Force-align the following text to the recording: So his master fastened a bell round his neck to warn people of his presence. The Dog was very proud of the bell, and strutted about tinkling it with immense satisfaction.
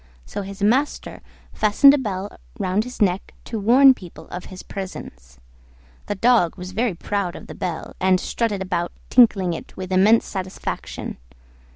So 0.25 0.41
his 0.41 0.63
master 0.63 1.21
fastened 1.53 1.93
a 1.93 1.97
bell 1.99 2.35
round 2.57 2.85
his 2.85 3.03
neck 3.03 3.35
to 3.45 3.59
warn 3.59 3.93
people 3.93 4.27
of 4.29 4.45
his 4.45 4.63
presence. 4.63 5.39
The 6.07 6.15
Dog 6.15 6.55
was 6.57 6.71
very 6.71 6.95
proud 6.95 7.35
of 7.35 7.45
the 7.45 7.53
bell, 7.53 7.95
and 7.99 8.19
strutted 8.19 8.63
about 8.63 8.91
tinkling 9.11 9.53
it 9.53 9.77
with 9.77 9.91
immense 9.91 10.25
satisfaction. 10.25 11.17